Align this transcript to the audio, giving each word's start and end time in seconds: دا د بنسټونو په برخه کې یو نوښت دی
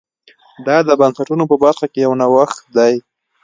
دا 0.65 0.77
د 0.87 0.89
بنسټونو 0.99 1.43
په 1.51 1.55
برخه 1.63 1.85
کې 1.93 1.99
یو 2.05 2.13
نوښت 2.21 2.57
دی 2.77 2.93